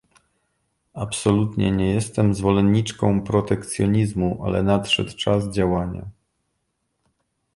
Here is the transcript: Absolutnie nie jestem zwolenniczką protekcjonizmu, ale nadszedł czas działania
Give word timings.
Absolutnie 0.93 1.71
nie 1.71 1.91
jestem 1.93 2.33
zwolenniczką 2.33 3.21
protekcjonizmu, 3.23 4.45
ale 4.45 4.63
nadszedł 4.63 5.13
czas 5.17 5.49
działania 5.49 6.05